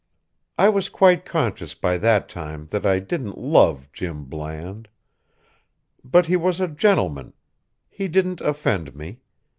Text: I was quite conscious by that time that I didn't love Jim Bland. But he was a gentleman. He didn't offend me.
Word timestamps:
I 0.57 0.67
was 0.69 0.89
quite 0.89 1.25
conscious 1.25 1.75
by 1.75 1.99
that 1.99 2.27
time 2.27 2.65
that 2.71 2.87
I 2.87 2.97
didn't 2.97 3.37
love 3.37 3.91
Jim 3.93 4.25
Bland. 4.25 4.87
But 6.03 6.25
he 6.25 6.35
was 6.35 6.59
a 6.59 6.67
gentleman. 6.67 7.33
He 7.87 8.07
didn't 8.07 8.41
offend 8.41 8.95
me. 8.95 9.19